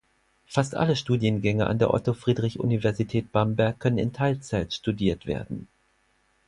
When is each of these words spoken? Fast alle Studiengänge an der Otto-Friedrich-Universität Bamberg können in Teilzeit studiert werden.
Fast 0.47 0.73
alle 0.75 0.95
Studiengänge 0.95 1.67
an 1.67 1.77
der 1.77 1.93
Otto-Friedrich-Universität 1.93 3.31
Bamberg 3.31 3.79
können 3.79 3.99
in 3.99 4.13
Teilzeit 4.13 4.73
studiert 4.73 5.27
werden. 5.27 5.67